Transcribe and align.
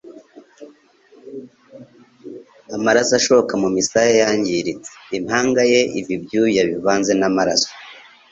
amaraso 2.75 3.13
ashoka 3.19 3.51
mu 3.61 3.69
misaya 3.75 4.11
yangiritse: 4.21 4.89
impanga 5.17 5.61
ye 5.71 5.81
iva 5.99 6.11
ibyuya 6.17 6.61
bivanze 6.69 7.11
n'amaraso. 7.19 7.69